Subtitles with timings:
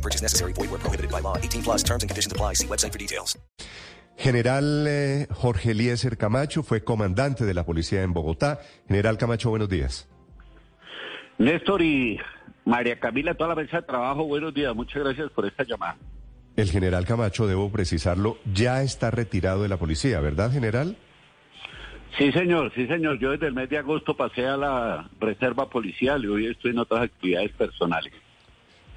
[0.00, 0.54] No purchase necessary.
[0.54, 1.36] Void where prohibited by law.
[1.36, 2.54] 18 plus terms and conditions apply.
[2.54, 3.38] See website for details.
[4.16, 8.60] General eh, Jorge Eliezer Camacho fue comandante de la policía en Bogotá.
[8.88, 10.08] General Camacho, buenos días.
[11.38, 12.18] Néstor y
[12.66, 14.74] María Camila, toda la mesa de trabajo, buenos días.
[14.74, 15.96] Muchas gracias por esta llamada.
[16.56, 20.96] El general Camacho, debo precisarlo, ya está retirado de la policía, ¿verdad, general?
[22.18, 23.18] Sí, señor, sí, señor.
[23.18, 26.78] Yo desde el mes de agosto pasé a la reserva policial y hoy estoy en
[26.80, 28.12] otras actividades personales.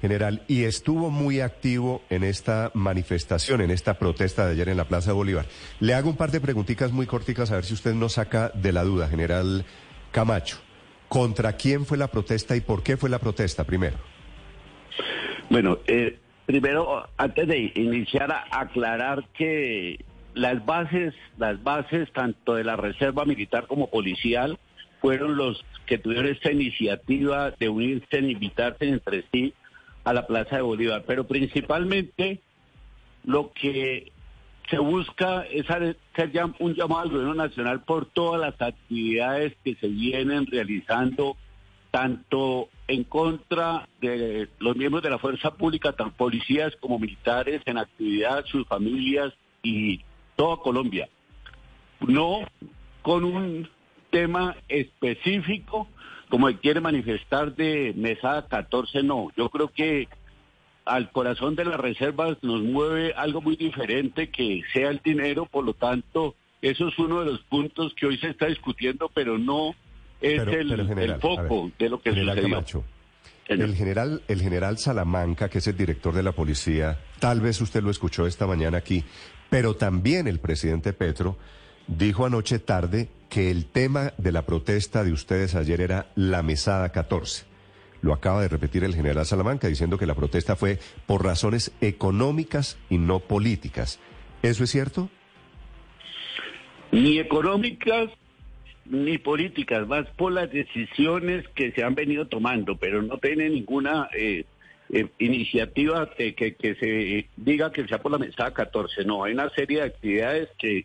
[0.00, 4.84] General, y estuvo muy activo en esta manifestación, en esta protesta de ayer en la
[4.84, 5.46] Plaza Bolívar.
[5.80, 8.72] Le hago un par de preguntitas muy corticas a ver si usted nos saca de
[8.72, 9.64] la duda, general
[10.12, 10.58] Camacho.
[11.08, 13.96] ¿Contra quién fue la protesta y por qué fue la protesta primero?
[15.48, 22.64] Bueno, eh, primero, antes de iniciar, a aclarar que las bases, las bases tanto de
[22.64, 24.58] la Reserva Militar como policial
[25.00, 29.54] fueron los que tuvieron esta iniciativa de unirse invitarse entre sí
[30.04, 31.04] a la Plaza de Bolívar.
[31.06, 32.40] Pero principalmente
[33.24, 34.12] lo que
[34.70, 35.96] se busca es hacer
[36.58, 41.36] un llamado al gobierno nacional por todas las actividades que se vienen realizando,
[41.90, 47.78] tanto en contra de los miembros de la fuerza pública, tanto policías como militares, en
[47.78, 50.00] actividad, sus familias y
[50.36, 51.08] toda Colombia.
[52.00, 52.40] No
[53.02, 53.68] con un
[54.10, 55.88] tema específico
[56.28, 59.28] como quiere manifestar de Mesada 14, no.
[59.36, 60.08] Yo creo que
[60.84, 65.64] al corazón de las reservas nos mueve algo muy diferente que sea el dinero, por
[65.64, 69.70] lo tanto, eso es uno de los puntos que hoy se está discutiendo, pero no
[70.20, 72.54] es Pero- el, pero, general, el foco ver, de lo que general sucedió.
[72.54, 72.84] Camacho,
[73.46, 77.82] el general, el general Salamanca, que es el director de la policía, tal vez usted
[77.82, 79.04] lo escuchó esta mañana aquí,
[79.50, 81.36] pero también el presidente Petro
[81.86, 86.90] dijo anoche tarde que el tema de la protesta de ustedes ayer era la mesada
[86.90, 87.44] 14.
[88.02, 92.76] Lo acaba de repetir el general Salamanca diciendo que la protesta fue por razones económicas
[92.90, 93.98] y no políticas.
[94.42, 95.08] ¿Eso es cierto?
[96.94, 98.10] ni económicas
[98.84, 104.08] ni políticas, más por las decisiones que se han venido tomando, pero no tiene ninguna
[104.16, 104.44] eh,
[104.92, 109.04] eh, iniciativa de que, que se diga que sea por la mesa 14.
[109.06, 110.84] No, hay una serie de actividades que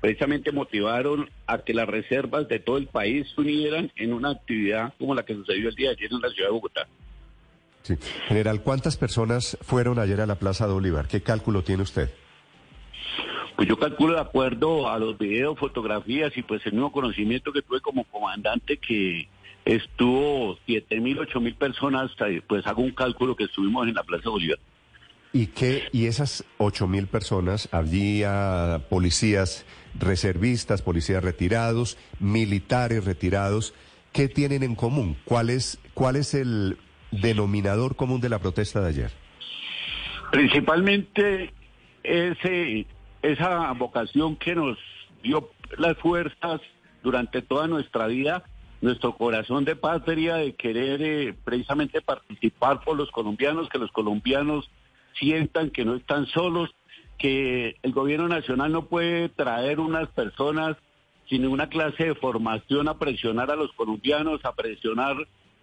[0.00, 4.94] precisamente motivaron a que las reservas de todo el país se unieran en una actividad
[4.98, 6.86] como la que sucedió el día de ayer en la ciudad de Bogotá.
[7.82, 7.94] Sí.
[8.26, 11.06] General, ¿cuántas personas fueron ayer a la Plaza de Bolívar?
[11.06, 12.10] ¿Qué cálculo tiene usted?
[13.54, 17.62] Pues yo calculo de acuerdo a los videos, fotografías y pues el mismo conocimiento que
[17.62, 19.28] tuve como comandante que
[19.64, 22.10] estuvo siete mil, ocho mil personas,
[22.46, 24.58] pues hago un cálculo que estuvimos en la Plaza Bolívar.
[25.36, 25.90] ¿Y qué?
[25.92, 27.68] ¿Y esas ocho mil personas?
[27.70, 29.66] Había policías
[30.00, 33.74] reservistas, policías retirados, militares retirados.
[34.14, 35.18] ¿Qué tienen en común?
[35.26, 36.78] ¿Cuál es, cuál es el
[37.10, 39.10] denominador común de la protesta de ayer?
[40.32, 41.52] Principalmente
[42.02, 42.86] ese,
[43.20, 44.78] esa vocación que nos
[45.22, 46.62] dio las fuerzas
[47.02, 48.42] durante toda nuestra vida,
[48.80, 54.70] nuestro corazón de patria, de querer eh, precisamente participar por los colombianos, que los colombianos
[55.18, 56.70] sientan que no están solos,
[57.18, 60.76] que el gobierno nacional no puede traer unas personas
[61.28, 65.16] sin ninguna clase de formación a presionar a los colombianos, a presionar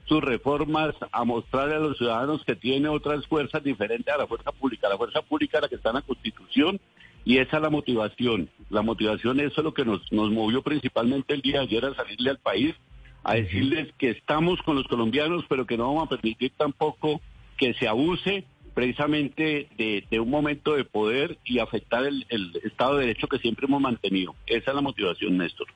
[0.06, 4.52] sus reformas, a mostrarle a los ciudadanos que tiene otras fuerzas diferentes a la fuerza
[4.52, 4.90] pública.
[4.90, 6.80] La fuerza pública es la que está en la Constitución
[7.24, 8.50] y esa es la motivación.
[8.70, 11.96] La motivación, eso es lo que nos, nos movió principalmente el día de ayer a
[11.96, 12.76] salirle al país,
[13.24, 17.22] a decirles que estamos con los colombianos, pero que no vamos a permitir tampoco
[17.58, 23.08] que se abuse precisamente de, un momento de poder y afectar el, el Estado de
[23.08, 24.36] Derecho que siempre hemos mantenido.
[24.48, 25.68] Esa es la motivación, Néstor.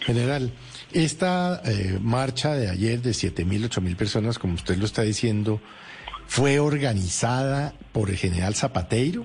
[0.00, 0.50] General,
[0.92, 5.02] esta eh, marcha de ayer de siete mil, ocho mil personas, como usted lo está
[5.02, 5.60] diciendo,
[6.26, 9.24] ¿fue organizada por el general Zapateiro?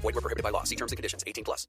[0.00, 0.02] Group.
[0.02, 0.64] Void were prohibited by law.
[0.64, 1.24] See terms and conditions.
[1.26, 1.68] 18 plus.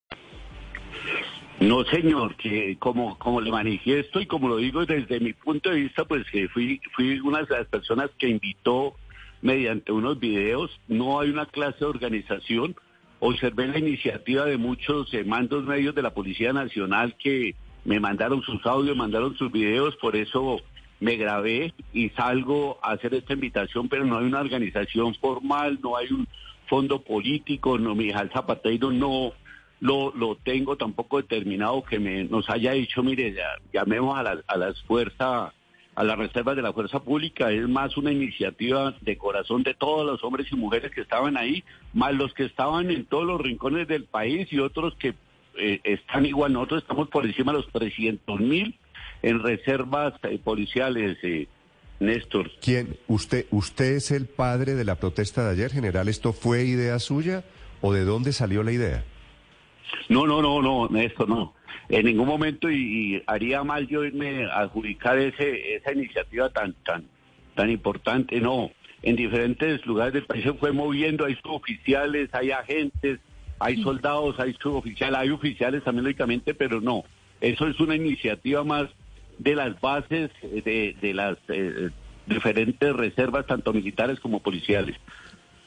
[1.59, 5.81] No, señor, que como, como le manifiesto y como lo digo desde mi punto de
[5.81, 8.95] vista, pues que fui, fui una de las personas que invitó
[9.43, 12.75] mediante unos videos, no hay una clase de organización.
[13.19, 17.55] Observé la iniciativa de muchos eh, mandos medios de la Policía Nacional que
[17.85, 20.61] me mandaron sus audios, mandaron sus videos, por eso
[20.99, 25.95] me grabé y salgo a hacer esta invitación, pero no hay una organización formal, no
[25.95, 26.27] hay un
[26.71, 29.33] fondo político, no, mi hija Zapatero no
[29.81, 34.41] lo, lo tengo tampoco determinado que me, nos haya dicho, mire, ya, llamemos a, la,
[34.47, 35.51] a las fuerzas,
[35.95, 40.05] a las reservas de la fuerza pública, es más una iniciativa de corazón de todos
[40.05, 41.61] los hombres y mujeres que estaban ahí,
[41.93, 45.13] más los que estaban en todos los rincones del país y otros que
[45.57, 48.79] eh, están igual, nosotros estamos por encima de los 300 mil
[49.23, 51.49] en reservas eh, policiales, eh,
[52.01, 52.51] Néstor.
[52.61, 52.97] ¿Quién?
[53.07, 56.07] ¿Usted, ¿Usted es el padre de la protesta de ayer, general?
[56.07, 57.43] ¿Esto fue idea suya
[57.79, 59.05] o de dónde salió la idea?
[60.09, 61.53] No, no, no, no, Néstor, no.
[61.89, 62.75] En ningún momento y,
[63.15, 67.05] y haría mal yo irme a adjudicar ese, esa iniciativa tan, tan,
[67.55, 68.71] tan importante, no.
[69.03, 73.19] En diferentes lugares del país se fue moviendo, hay suboficiales, hay agentes,
[73.59, 77.03] hay soldados, hay suboficiales, hay oficiales también lógicamente, pero no.
[77.41, 78.89] Eso es una iniciativa más
[79.43, 81.89] de las bases eh, de, de las eh,
[82.27, 84.95] diferentes reservas, tanto militares como policiales.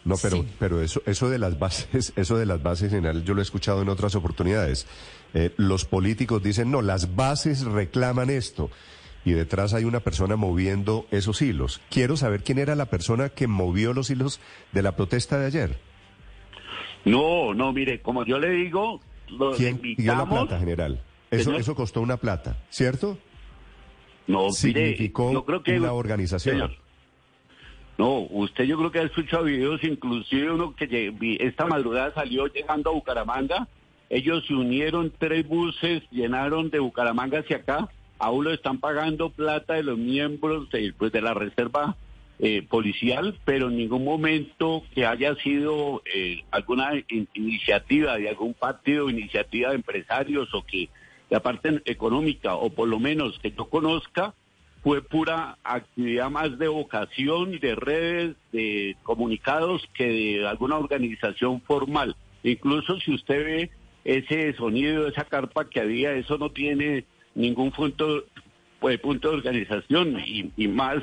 [0.04, 0.48] No, pero, Sí.
[0.58, 3.82] pero eso, eso de las bases, eso de las bases general, yo lo he escuchado
[3.82, 4.86] en otras oportunidades.
[5.34, 8.70] Eh, los políticos dicen, no, las bases reclaman esto.
[9.24, 11.80] Y detrás hay una persona moviendo esos hilos.
[11.90, 14.38] Quiero saber quién era la persona que movió los hilos
[14.72, 15.78] de la protesta de ayer.
[17.06, 19.00] No, no, mire, como yo le digo,
[19.30, 19.88] los ¿Quién dio la
[20.22, 20.40] invitamos.
[20.46, 21.00] plata, general?
[21.30, 21.60] Eso, Señor.
[21.60, 23.18] eso costó una plata, ¿cierto?
[24.26, 26.54] No, mire, Significó yo creo que una organización.
[26.56, 26.76] Señor.
[27.96, 32.90] No, usted yo creo que ha escuchado videos, inclusive uno que esta madrugada salió llegando
[32.90, 33.68] a Bucaramanga.
[34.10, 37.88] Ellos se unieron, tres buses llenaron de Bucaramanga hacia acá.
[38.18, 41.96] Aún lo están pagando plata de los miembros de, pues, de la reserva
[42.40, 48.54] eh, policial, pero en ningún momento que haya sido eh, alguna in- iniciativa de algún
[48.54, 50.88] partido, iniciativa de empresarios o que
[51.34, 54.34] la parte económica, o por lo menos que yo conozca,
[54.84, 62.14] fue pura actividad más de vocación, de redes, de comunicados que de alguna organización formal.
[62.44, 63.70] Incluso si usted ve
[64.04, 67.04] ese sonido, esa carpa que había, eso no tiene
[67.34, 68.26] ningún punto,
[68.78, 71.02] pues, punto de organización y, y más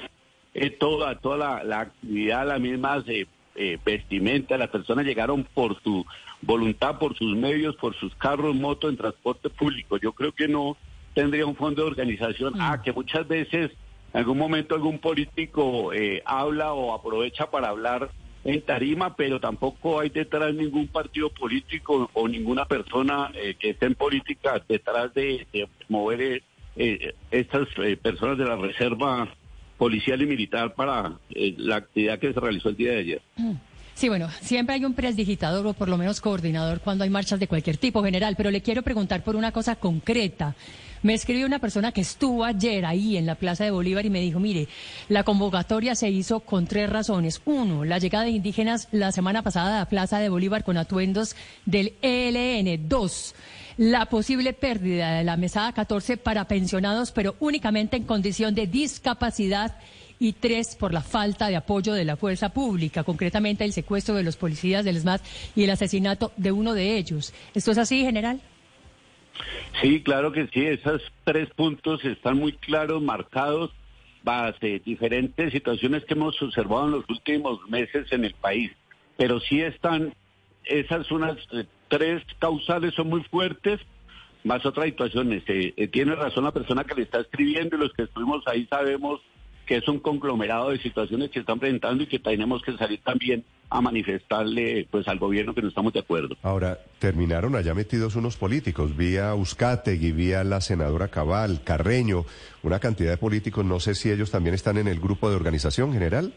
[0.54, 5.82] eh, toda toda la, la actividad, las mismas eh, eh, vestimenta, las personas llegaron por
[5.82, 6.06] su
[6.42, 9.98] voluntad, por sus medios, por sus carros, motos, en transporte público.
[9.98, 10.78] Yo creo que no
[11.14, 12.54] tendría un fondo de organización.
[12.60, 13.72] Ah, que muchas veces,
[14.14, 18.10] en algún momento, algún político eh, habla o aprovecha para hablar
[18.44, 23.86] en tarima, pero tampoco hay detrás ningún partido político o ninguna persona eh, que esté
[23.86, 26.42] en política detrás de, de mover eh,
[26.76, 29.28] eh, estas eh, personas de la reserva
[29.82, 33.22] policial y militar para eh, la actividad que se realizó el día de ayer.
[33.96, 37.48] Sí, bueno, siempre hay un presdigitador o por lo menos coordinador cuando hay marchas de
[37.48, 40.56] cualquier tipo, general, pero le quiero preguntar por una cosa concreta.
[41.02, 44.22] Me escribió una persona que estuvo ayer ahí en la Plaza de Bolívar y me
[44.22, 44.68] dijo, mire,
[45.10, 47.42] la convocatoria se hizo con tres razones.
[47.46, 51.36] Uno, la llegada de indígenas la semana pasada a la Plaza de Bolívar con atuendos
[51.66, 52.88] del ELN.
[52.88, 53.34] Dos,
[53.78, 59.78] la posible pérdida de la mesada 14 para pensionados, pero únicamente en condición de discapacidad
[60.20, 64.24] y tres por la falta de apoyo de la fuerza pública, concretamente el secuestro de
[64.24, 65.22] los policías del SMAT
[65.56, 67.34] y el asesinato de uno de ellos.
[67.56, 68.40] ¿Esto es así, general?
[69.82, 73.72] Sí, claro que sí, esos tres puntos están muy claros, marcados,
[74.24, 78.72] base diferentes situaciones que hemos observado en los últimos meses en el país.
[79.18, 80.14] Pero sí están,
[80.66, 83.80] esas unas eh, tres causales son muy fuertes,
[84.44, 85.44] más otras situaciones.
[85.48, 88.66] Eh, eh, tiene razón la persona que le está escribiendo y los que estuvimos ahí
[88.68, 89.22] sabemos
[89.66, 93.46] que es un conglomerado de situaciones que están presentando y que tenemos que salir también
[93.70, 96.36] a manifestarle pues al gobierno que no estamos de acuerdo.
[96.44, 102.26] Ahora, terminaron allá metidos unos políticos, vía Uzcategui, vía la senadora Cabal, Carreño,
[102.64, 105.94] una cantidad de políticos, no sé si ellos también están en el grupo de organización
[105.94, 106.34] general.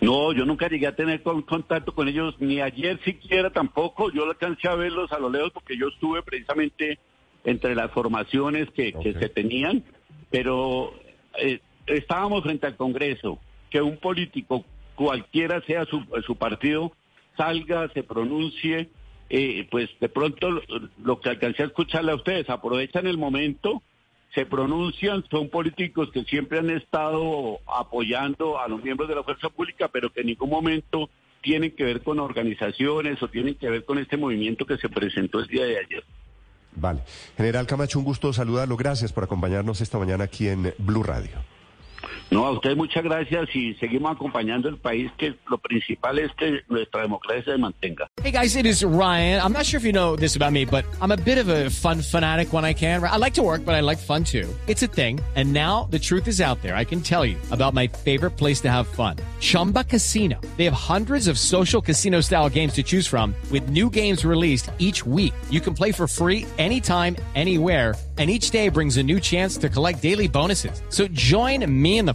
[0.00, 4.10] No, yo nunca llegué a tener con- contacto con ellos, ni ayer siquiera tampoco.
[4.12, 6.98] Yo alcancé a verlos a lo lejos porque yo estuve precisamente
[7.44, 9.84] entre las formaciones que, que se tenían,
[10.30, 10.92] pero
[11.38, 13.38] eh, estábamos frente al Congreso.
[13.70, 16.92] Que un político, cualquiera sea su, su partido,
[17.36, 18.90] salga, se pronuncie,
[19.30, 20.62] eh, pues de pronto lo,
[21.02, 23.82] lo que alcancé a escucharle a ustedes, aprovechan el momento
[24.34, 29.48] se pronuncian, son políticos que siempre han estado apoyando a los miembros de la fuerza
[29.48, 31.08] pública, pero que en ningún momento
[31.40, 35.40] tienen que ver con organizaciones o tienen que ver con este movimiento que se presentó
[35.40, 36.04] el día de ayer.
[36.74, 37.00] Vale.
[37.36, 38.76] General Camacho, un gusto saludarlo.
[38.76, 41.55] Gracias por acompañarnos esta mañana aquí en Blue Radio.
[42.30, 46.60] No, a ustedes muchas gracias y seguimos acompañando el país, que lo principal es que
[46.68, 48.08] nuestra democracia se mantenga.
[48.20, 49.40] Hey guys, it is Ryan.
[49.40, 51.70] I'm not sure if you know this about me, but I'm a bit of a
[51.70, 53.02] fun fanatic when I can.
[53.04, 54.48] I like to work, but I like fun too.
[54.66, 55.20] It's a thing.
[55.36, 56.74] And now the truth is out there.
[56.74, 59.16] I can tell you about my favorite place to have fun.
[59.38, 60.40] Chumba Casino.
[60.56, 64.70] They have hundreds of social casino style games to choose from with new games released
[64.78, 65.34] each week.
[65.50, 69.68] You can play for free anytime, anywhere and each day brings a new chance to
[69.68, 70.82] collect daily bonuses.
[70.88, 72.14] So join me in the